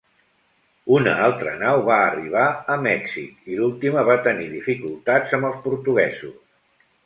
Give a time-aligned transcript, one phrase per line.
[0.95, 6.39] Una altra nau va arribar a Mèxic i l'última va tenir dificultats amb els portuguesos.